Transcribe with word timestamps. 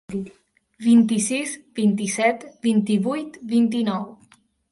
Vint-i-sis, 0.85 1.51
vint-i-set, 1.81 2.47
vint-i-vuit, 2.65 3.39
vint-i-nou. 3.55 4.11